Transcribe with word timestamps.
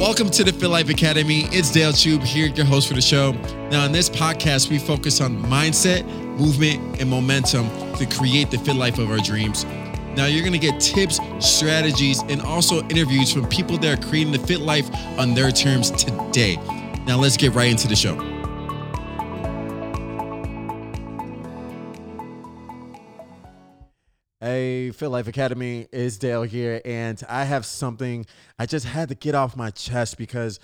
Welcome 0.00 0.30
to 0.30 0.44
the 0.44 0.52
Fit 0.54 0.70
Life 0.70 0.88
Academy. 0.88 1.42
It's 1.52 1.70
Dale 1.70 1.92
Chube 1.92 2.24
here, 2.24 2.46
your 2.46 2.64
host 2.64 2.88
for 2.88 2.94
the 2.94 3.02
show. 3.02 3.32
Now, 3.70 3.84
in 3.84 3.92
this 3.92 4.08
podcast, 4.08 4.70
we 4.70 4.78
focus 4.78 5.20
on 5.20 5.36
mindset, 5.42 6.06
movement, 6.38 6.98
and 6.98 7.10
momentum 7.10 7.68
to 7.96 8.06
create 8.06 8.50
the 8.50 8.56
fit 8.56 8.76
life 8.76 8.98
of 8.98 9.10
our 9.10 9.18
dreams. 9.18 9.66
Now, 10.16 10.24
you're 10.24 10.40
going 10.40 10.58
to 10.58 10.58
get 10.58 10.80
tips, 10.80 11.20
strategies, 11.38 12.22
and 12.30 12.40
also 12.40 12.80
interviews 12.88 13.30
from 13.30 13.46
people 13.48 13.76
that 13.76 13.98
are 13.98 14.08
creating 14.08 14.32
the 14.32 14.38
fit 14.38 14.60
life 14.60 14.88
on 15.18 15.34
their 15.34 15.50
terms 15.50 15.90
today. 15.90 16.56
Now, 17.06 17.18
let's 17.18 17.36
get 17.36 17.52
right 17.52 17.70
into 17.70 17.86
the 17.86 17.94
show. 17.94 18.29
Hey, 24.42 24.90
Fit 24.90 25.10
Life 25.10 25.28
Academy 25.28 25.86
is 25.92 26.16
Dale 26.16 26.44
here, 26.44 26.80
and 26.86 27.22
I 27.28 27.44
have 27.44 27.66
something 27.66 28.24
I 28.58 28.64
just 28.64 28.86
had 28.86 29.10
to 29.10 29.14
get 29.14 29.34
off 29.34 29.54
my 29.54 29.68
chest 29.68 30.16
because 30.16 30.58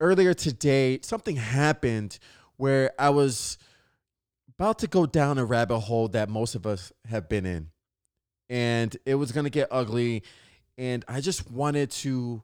earlier 0.00 0.34
today 0.34 0.98
something 1.02 1.36
happened 1.36 2.18
where 2.56 2.90
I 2.98 3.10
was 3.10 3.56
about 4.48 4.80
to 4.80 4.88
go 4.88 5.06
down 5.06 5.38
a 5.38 5.44
rabbit 5.44 5.78
hole 5.78 6.08
that 6.08 6.28
most 6.28 6.56
of 6.56 6.66
us 6.66 6.92
have 7.08 7.28
been 7.28 7.46
in, 7.46 7.68
and 8.48 8.96
it 9.06 9.14
was 9.14 9.30
gonna 9.30 9.48
get 9.48 9.68
ugly, 9.70 10.24
and 10.76 11.04
I 11.06 11.20
just 11.20 11.48
wanted 11.48 11.92
to 11.92 12.42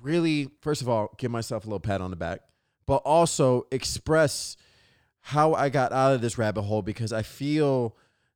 really, 0.00 0.48
first 0.62 0.80
of 0.80 0.88
all, 0.88 1.12
give 1.18 1.30
myself 1.30 1.64
a 1.64 1.66
little 1.66 1.80
pat 1.80 2.00
on 2.00 2.08
the 2.08 2.16
back, 2.16 2.40
but 2.86 3.02
also 3.04 3.66
express 3.70 4.56
how 5.20 5.52
I 5.52 5.68
got 5.68 5.92
out 5.92 6.14
of 6.14 6.22
this 6.22 6.38
rabbit 6.38 6.62
hole 6.62 6.80
because 6.80 7.12
I 7.12 7.20
feel 7.20 7.94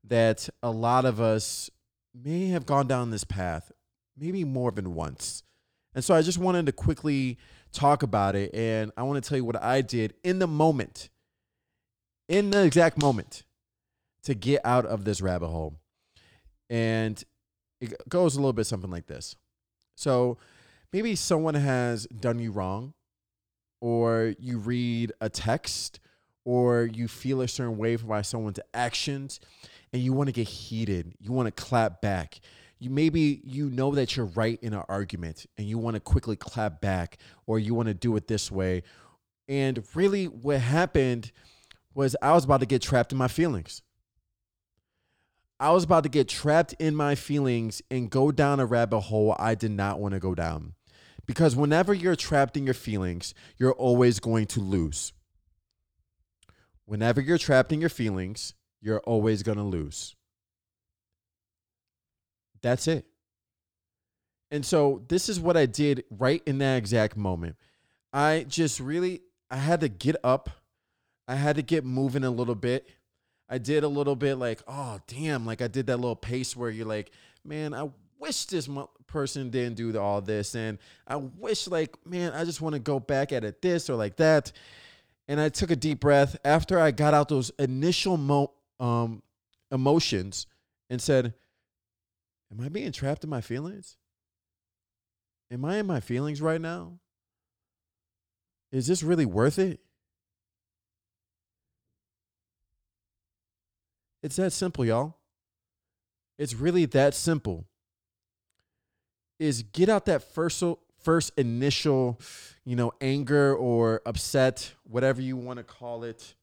that 0.09 0.48
a 0.62 0.70
lot 0.70 1.05
of 1.05 1.21
us 1.21 1.71
may 2.15 2.49
have 2.49 2.66
gone 2.66 2.87
down 2.87 3.10
this 3.10 3.24
path, 3.24 3.73
maybe 4.16 4.45
more 4.45 4.71
than 4.71 4.95
once. 4.95 5.43
And 5.95 6.04
so 6.04 6.15
I 6.15 6.23
just 6.23 6.38
wanted 6.38 6.66
to 6.66 6.73
quickly 6.73 7.38
talk 7.73 8.02
about 8.02 8.37
it. 8.37 8.54
And 8.54 8.93
I 8.96 9.02
want 9.02 9.23
to 9.23 9.29
tell 9.29 9.37
you 9.37 9.45
what 9.45 9.62
I 9.62 9.80
did 9.80 10.15
in 10.23 10.38
the 10.38 10.46
moment, 10.46 11.10
in 12.29 12.51
the 12.51 12.65
exact 12.65 13.01
moment, 13.01 13.45
to 14.24 14.34
get 14.34 14.60
out 14.65 14.87
of 14.87 15.04
this 15.04 15.21
rabbit 15.21 15.49
hole. 15.49 15.74
And 16.68 17.23
it 17.80 17.95
goes 18.09 18.34
a 18.34 18.38
little 18.38 18.52
bit 18.52 18.66
something 18.66 18.90
like 18.90 19.07
this. 19.07 19.37
So 19.96 20.38
maybe 20.93 21.15
someone 21.16 21.54
has 21.54 22.07
done 22.07 22.38
you 22.38 22.52
wrong, 22.52 22.95
or 23.80 24.34
you 24.38 24.59
read 24.59 25.12
a 25.21 25.29
text, 25.29 26.01
or 26.47 26.89
you 26.95 27.09
feel 27.09 27.41
a 27.41 27.49
certain 27.49 27.77
way 27.77 27.97
by 27.97 28.23
someone's 28.23 28.61
actions 28.73 29.41
and 29.93 30.01
you 30.01 30.13
want 30.13 30.29
to 30.29 30.33
get 30.33 30.47
heated. 30.47 31.13
You 31.19 31.33
want 31.33 31.49
to 31.49 31.51
clap 31.63 32.01
back. 32.01 32.41
You 32.79 32.89
maybe 32.89 33.41
you 33.43 33.69
know 33.69 33.91
that 33.97 34.16
you're 34.16 34.27
right 34.27 34.57
in 34.63 34.73
an 34.73 34.85
argument 34.89 35.47
and 35.59 35.69
you 35.69 35.77
want 35.77 35.95
to 35.95 36.01
quickly 36.01 36.37
clap 36.37 36.80
back 36.80 37.19
or 37.47 37.59
you 37.59 37.74
want 37.74 37.89
to 37.89 37.95
do 37.95 38.15
it 38.15 38.29
this 38.29 38.49
way. 38.49 38.85
And 39.49 39.83
really 39.95 40.27
what 40.27 40.61
happened 40.61 41.33
was 41.95 42.15
I 42.23 42.33
was 42.33 42.45
about 42.45 42.61
to 42.61 42.67
get 42.67 42.80
trapped 42.80 43.11
in 43.11 43.19
my 43.19 43.29
feelings. 43.29 43.83
I 45.59 45.73
was 45.73 45.83
about 45.83 46.05
to 46.05 46.09
get 46.09 46.29
trapped 46.29 46.74
in 46.79 46.95
my 46.95 47.17
feelings 47.17 47.83
and 47.91 48.09
go 48.09 48.30
down 48.30 48.61
a 48.61 48.67
rabbit 48.67 49.01
hole 49.01 49.35
I 49.37 49.57
did 49.57 49.73
not 49.73 49.99
want 49.99 50.15
to 50.15 50.21
go 50.21 50.37
down. 50.37 50.74
Because 51.27 51.57
whenever 51.57 51.93
you're 51.93 52.15
trapped 52.15 52.57
in 52.57 52.67
your 52.67 52.74
feelings, 52.74 53.35
you're 53.57 53.73
always 53.73 54.21
going 54.21 54.47
to 54.49 54.61
lose. 54.61 55.13
Whenever 56.87 57.20
you're 57.20 57.38
trapped 57.38 57.73
in 57.73 57.80
your 57.80 57.90
feelings, 57.90 58.54
you're 58.80 59.01
always 59.01 59.42
going 59.42 59.59
to 59.59 59.65
lose. 59.65 60.15
That's 62.62 62.88
it. 62.88 63.04
And 64.50 64.65
so 64.65 65.04
this 65.09 65.28
is 65.28 65.41
what 65.41 65.56
I 65.56 65.66
did 65.66 66.05
right 66.11 66.43
in 66.47 66.59
that 66.59 66.77
exact 66.77 67.16
moment. 67.16 67.56
I 68.12 68.47
just 68.49 68.81
really 68.81 69.22
I 69.50 69.56
had 69.56 69.81
to 69.81 69.88
get 69.88 70.16
up. 70.25 70.50
I 71.28 71.34
had 71.34 71.56
to 71.56 71.62
get 71.62 71.84
moving 71.84 72.25
a 72.25 72.31
little 72.31 72.55
bit. 72.55 72.88
I 73.49 73.59
did 73.59 73.84
a 73.84 73.88
little 73.88 74.16
bit 74.16 74.37
like, 74.37 74.61
oh 74.66 74.99
damn, 75.06 75.47
like 75.47 75.62
I 75.62 75.69
did 75.69 75.87
that 75.87 75.99
little 75.99 76.16
pace 76.16 76.56
where 76.56 76.71
you're 76.71 76.87
like, 76.87 77.11
man, 77.44 77.75
I 77.75 77.91
wish 78.19 78.47
this 78.47 78.69
person 79.06 79.50
didn't 79.50 79.77
do 79.77 79.97
all 79.99 80.21
this 80.21 80.55
and 80.55 80.78
I 81.06 81.16
wish 81.16 81.69
like, 81.69 81.94
man, 82.05 82.32
I 82.32 82.44
just 82.44 82.61
want 82.61 82.75
to 82.75 82.81
go 82.81 82.99
back 82.99 83.32
at 83.32 83.44
it 83.44 83.62
this 83.62 83.88
or 83.88 83.97
like 83.97 84.16
that. 84.16 84.53
And 85.28 85.41
I 85.41 85.48
took 85.48 85.70
a 85.70 85.76
deep 85.76 86.00
breath 86.00 86.37
after 86.44 86.78
I 86.78 86.91
got 86.91 87.14
out 87.14 87.28
those 87.28 87.50
initial 87.59 88.16
mo- 88.16 88.53
um, 88.78 89.22
emotions 89.70 90.47
and 90.88 91.00
said, 91.00 91.34
Am 92.53 92.60
I 92.60 92.69
being 92.69 92.92
trapped 92.92 93.25
in 93.25 93.31
my 93.31 93.41
feelings? 93.41 93.97
Am 95.50 95.64
I 95.64 95.78
in 95.78 95.87
my 95.87 96.00
feelings 96.00 96.41
right 96.41 96.60
now? 96.60 97.00
Is 98.70 98.87
this 98.87 99.03
really 99.03 99.26
worth 99.26 99.59
it? 99.59 99.81
It's 104.22 104.37
that 104.37 104.53
simple, 104.53 104.84
y'all. 104.84 105.16
It's 106.38 106.54
really 106.54 106.84
that 106.87 107.14
simple. 107.14 107.66
Is 109.38 109.62
get 109.62 109.88
out 109.88 110.06
that 110.06 110.22
first 110.22 110.58
first 111.06 111.33
initial, 111.37 112.21
you 112.65 112.75
know, 112.75 112.93
anger 113.00 113.55
or 113.55 114.03
upset, 114.05 114.72
whatever 114.83 115.22
you 115.22 115.37
want 115.37 115.59
to 115.59 115.65
call 115.65 116.05
it 116.05 116.34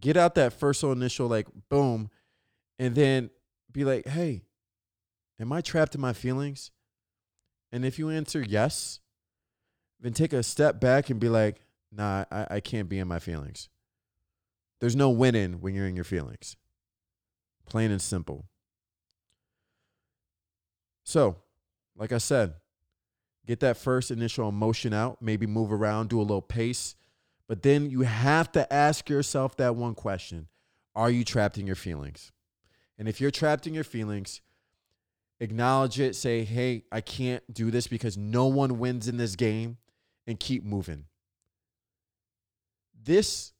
get 0.00 0.16
out 0.16 0.34
that 0.34 0.52
first 0.52 0.82
initial 0.82 1.28
like 1.28 1.46
boom 1.68 2.10
and 2.78 2.94
then 2.94 3.30
be 3.70 3.84
like 3.84 4.06
hey 4.06 4.42
am 5.38 5.52
i 5.52 5.60
trapped 5.60 5.94
in 5.94 6.00
my 6.00 6.12
feelings? 6.12 6.70
And 7.72 7.84
if 7.84 7.98
you 7.98 8.10
answer 8.10 8.42
yes 8.46 9.00
then 10.00 10.12
take 10.12 10.32
a 10.32 10.42
step 10.42 10.80
back 10.80 11.10
and 11.10 11.20
be 11.20 11.28
like 11.28 11.60
nah 11.92 12.24
i, 12.30 12.46
I 12.50 12.60
can't 12.60 12.88
be 12.88 12.98
in 12.98 13.08
my 13.08 13.18
feelings. 13.18 13.68
There's 14.80 14.96
no 14.96 15.10
winning 15.10 15.60
when 15.60 15.74
you're 15.74 15.86
in 15.86 15.94
your 15.94 16.04
feelings. 16.04 16.56
Plain 17.66 17.90
and 17.90 18.00
simple. 18.00 18.46
So 21.04 21.36
like 21.96 22.12
i 22.12 22.18
said 22.18 22.54
get 23.50 23.60
that 23.60 23.76
first 23.76 24.10
initial 24.10 24.48
emotion 24.48 24.92
out 24.92 25.20
maybe 25.20 25.46
move 25.46 25.72
around 25.72 26.08
do 26.08 26.18
a 26.18 26.22
little 26.22 26.40
pace 26.40 26.94
but 27.50 27.64
then 27.64 27.90
you 27.90 28.02
have 28.02 28.52
to 28.52 28.72
ask 28.72 29.08
yourself 29.08 29.56
that 29.56 29.74
one 29.74 29.96
question 29.96 30.46
Are 30.94 31.10
you 31.10 31.24
trapped 31.24 31.58
in 31.58 31.66
your 31.66 31.74
feelings? 31.74 32.30
And 32.96 33.08
if 33.08 33.20
you're 33.20 33.32
trapped 33.32 33.66
in 33.66 33.74
your 33.74 33.82
feelings, 33.82 34.40
acknowledge 35.40 35.98
it. 35.98 36.14
Say, 36.14 36.44
hey, 36.44 36.84
I 36.92 37.00
can't 37.00 37.42
do 37.52 37.72
this 37.72 37.88
because 37.88 38.16
no 38.16 38.46
one 38.46 38.78
wins 38.78 39.08
in 39.08 39.16
this 39.16 39.34
game, 39.34 39.78
and 40.28 40.38
keep 40.38 40.62
moving. 40.62 41.06
This 43.02 43.52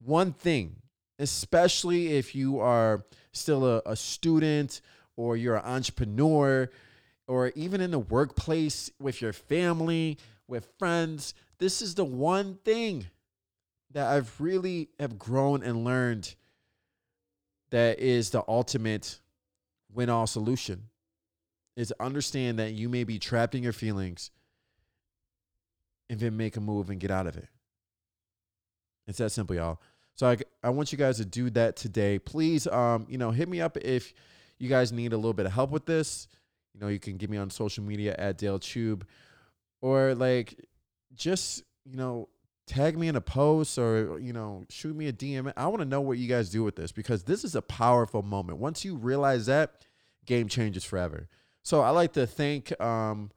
one 0.00 0.32
thing, 0.32 0.76
especially 1.18 2.12
if 2.18 2.36
you 2.36 2.60
are 2.60 3.04
still 3.32 3.66
a, 3.66 3.82
a 3.84 3.96
student 3.96 4.80
or 5.16 5.36
you're 5.36 5.56
an 5.56 5.64
entrepreneur 5.64 6.70
or 7.30 7.52
even 7.54 7.80
in 7.80 7.92
the 7.92 7.98
workplace 8.00 8.90
with 8.98 9.22
your 9.22 9.32
family, 9.32 10.18
with 10.48 10.68
friends, 10.80 11.32
this 11.58 11.80
is 11.80 11.94
the 11.94 12.04
one 12.04 12.56
thing 12.64 13.06
that 13.92 14.08
I've 14.08 14.40
really 14.40 14.88
have 14.98 15.16
grown 15.16 15.62
and 15.62 15.84
learned 15.84 16.34
that 17.70 18.00
is 18.00 18.30
the 18.30 18.42
ultimate 18.48 19.20
win 19.94 20.10
all 20.10 20.26
solution 20.26 20.88
is 21.76 21.94
understand 22.00 22.58
that 22.58 22.72
you 22.72 22.88
may 22.88 23.04
be 23.04 23.20
trapped 23.20 23.54
in 23.54 23.62
your 23.62 23.72
feelings 23.72 24.32
and 26.08 26.18
then 26.18 26.36
make 26.36 26.56
a 26.56 26.60
move 26.60 26.90
and 26.90 26.98
get 26.98 27.12
out 27.12 27.28
of 27.28 27.36
it. 27.36 27.46
It's 29.06 29.18
that 29.18 29.30
simple, 29.30 29.54
y'all. 29.54 29.80
So 30.16 30.26
I, 30.26 30.36
I 30.64 30.70
want 30.70 30.90
you 30.90 30.98
guys 30.98 31.18
to 31.18 31.24
do 31.24 31.48
that 31.50 31.76
today. 31.76 32.18
Please, 32.18 32.66
um, 32.66 33.06
you 33.08 33.18
know, 33.18 33.30
hit 33.30 33.48
me 33.48 33.60
up 33.60 33.76
if 33.76 34.12
you 34.58 34.68
guys 34.68 34.90
need 34.90 35.12
a 35.12 35.16
little 35.16 35.32
bit 35.32 35.46
of 35.46 35.52
help 35.52 35.70
with 35.70 35.86
this. 35.86 36.26
You 36.74 36.80
know, 36.80 36.88
you 36.88 36.98
can 36.98 37.16
get 37.16 37.30
me 37.30 37.36
on 37.36 37.50
social 37.50 37.84
media 37.84 38.14
at 38.18 38.38
Dale 38.38 38.58
Chube 38.58 39.02
or 39.80 40.14
like 40.14 40.64
just 41.14 41.62
you 41.84 41.96
know 41.96 42.28
tag 42.66 42.96
me 42.96 43.08
in 43.08 43.16
a 43.16 43.20
post 43.20 43.78
or 43.78 44.18
you 44.20 44.32
know 44.32 44.64
shoot 44.68 44.94
me 44.94 45.08
a 45.08 45.12
dm 45.12 45.52
i 45.56 45.66
want 45.66 45.80
to 45.80 45.84
know 45.84 46.00
what 46.00 46.18
you 46.18 46.28
guys 46.28 46.50
do 46.50 46.62
with 46.62 46.76
this 46.76 46.92
because 46.92 47.24
this 47.24 47.42
is 47.42 47.56
a 47.56 47.62
powerful 47.62 48.22
moment. 48.22 48.58
Once 48.58 48.84
you 48.84 48.94
realize 48.94 49.46
that 49.46 49.84
game 50.24 50.48
changes 50.48 50.84
forever. 50.84 51.28
So 51.62 51.80
i 51.80 51.90
like 51.90 52.12
to 52.14 52.26
thank 52.26 52.78
um, 52.80 53.30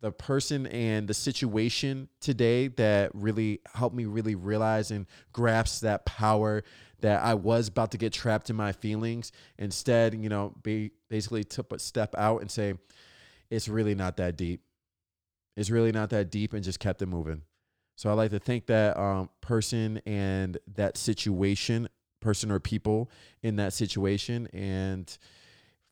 the 0.00 0.12
person 0.12 0.66
and 0.68 1.06
the 1.08 1.14
situation 1.14 2.08
today 2.20 2.68
that 2.68 3.10
really 3.14 3.60
helped 3.74 3.94
me 3.94 4.06
really 4.06 4.34
realize 4.34 4.90
and 4.90 5.06
grasp 5.32 5.82
that 5.82 6.06
power 6.06 6.62
that 7.00 7.22
I 7.22 7.34
was 7.34 7.68
about 7.68 7.92
to 7.92 7.98
get 7.98 8.12
trapped 8.12 8.50
in 8.50 8.56
my 8.56 8.72
feelings. 8.72 9.32
Instead, 9.58 10.14
you 10.14 10.28
know, 10.28 10.54
be 10.62 10.92
basically 11.08 11.44
took 11.44 11.72
a 11.72 11.78
step 11.78 12.14
out 12.16 12.40
and 12.40 12.50
say, 12.50 12.74
it's 13.50 13.68
really 13.68 13.94
not 13.94 14.16
that 14.18 14.36
deep 14.36 14.62
It's 15.56 15.70
really 15.70 15.92
not 15.92 16.10
that 16.10 16.30
deep 16.30 16.52
and 16.54 16.64
just 16.64 16.80
kept 16.80 17.02
it 17.02 17.06
moving. 17.06 17.42
So 17.96 18.08
I 18.08 18.14
like 18.14 18.30
to 18.30 18.38
thank 18.38 18.66
that 18.66 18.96
um, 18.96 19.28
person 19.42 20.00
and 20.06 20.56
that 20.74 20.96
situation, 20.96 21.88
person 22.20 22.50
or 22.50 22.60
people 22.60 23.10
in 23.42 23.56
that 23.56 23.74
situation, 23.74 24.46
and 24.54 25.16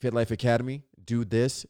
Fit 0.00 0.14
Life 0.14 0.30
Academy. 0.30 0.82
Do 1.04 1.24
this. 1.24 1.66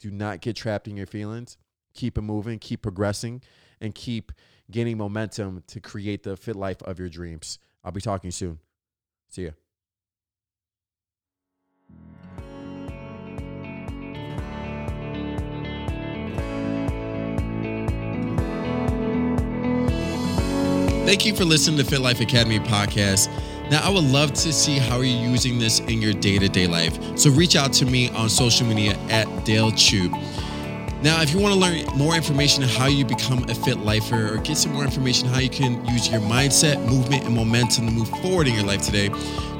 Do 0.00 0.10
not 0.10 0.40
get 0.40 0.56
trapped 0.56 0.88
in 0.88 0.96
your 0.96 1.06
feelings. 1.06 1.56
keep 1.94 2.18
it 2.18 2.22
moving, 2.22 2.58
keep 2.58 2.82
progressing, 2.82 3.40
and 3.80 3.94
keep 3.94 4.32
gaining 4.70 4.98
momentum 4.98 5.62
to 5.68 5.80
create 5.80 6.24
the 6.24 6.36
fit 6.36 6.56
life 6.56 6.82
of 6.82 6.98
your 6.98 7.08
dreams. 7.08 7.58
I'll 7.84 7.92
be 7.92 8.00
talking 8.00 8.30
soon. 8.30 8.58
See 9.28 9.44
ya. 9.44 9.50
Thank 21.04 21.26
you 21.26 21.36
for 21.36 21.44
listening 21.44 21.76
to 21.78 21.84
Fit 21.84 22.00
Life 22.00 22.20
Academy 22.22 22.58
podcast. 22.60 23.28
Now, 23.70 23.80
I 23.82 23.88
would 23.88 24.04
love 24.04 24.32
to 24.34 24.52
see 24.52 24.78
how 24.78 25.00
you're 25.00 25.30
using 25.30 25.58
this 25.58 25.80
in 25.80 26.02
your 26.02 26.12
day 26.12 26.38
to 26.38 26.48
day 26.48 26.66
life. 26.66 26.98
So 27.18 27.30
reach 27.30 27.56
out 27.56 27.72
to 27.74 27.86
me 27.86 28.10
on 28.10 28.28
social 28.28 28.66
media 28.66 28.96
at 29.08 29.44
Dale 29.44 29.72
Chube. 29.72 30.12
Now, 31.02 31.20
if 31.20 31.32
you 31.32 31.38
want 31.38 31.54
to 31.54 31.60
learn 31.60 31.84
more 31.98 32.14
information 32.14 32.62
on 32.62 32.68
how 32.70 32.86
you 32.86 33.04
become 33.04 33.44
a 33.50 33.54
fit 33.54 33.78
lifer 33.78 34.34
or 34.34 34.38
get 34.38 34.56
some 34.56 34.72
more 34.72 34.84
information 34.84 35.28
how 35.28 35.38
you 35.38 35.50
can 35.50 35.84
use 35.86 36.08
your 36.08 36.20
mindset, 36.22 36.82
movement, 36.88 37.24
and 37.24 37.34
momentum 37.34 37.86
to 37.86 37.92
move 37.92 38.08
forward 38.20 38.48
in 38.48 38.54
your 38.54 38.64
life 38.64 38.80
today, 38.80 39.08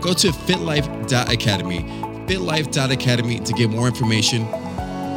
go 0.01 0.15
to 0.15 0.29
fitlife.academy. 0.29 1.81
Fitlife.academy 2.27 3.41
to 3.41 3.53
get 3.53 3.69
more 3.69 3.87
information. 3.87 4.45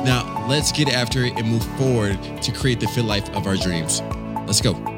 Now, 0.04 0.45
let's 0.50 0.72
get 0.72 0.90
after 0.90 1.24
it 1.24 1.38
and 1.38 1.48
move 1.48 1.63
forward 1.78 2.19
to 2.42 2.51
create 2.51 2.81
the 2.81 2.88
fit 2.88 3.06
life 3.06 3.30
of 3.30 3.48
our 3.48 3.56
dreams. 3.56 4.01
Let's 4.45 4.60
go. 4.60 4.96